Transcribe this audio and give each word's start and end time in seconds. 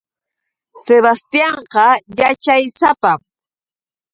Sebastianqa 0.85 1.87
yaćhaysapam. 2.17 3.19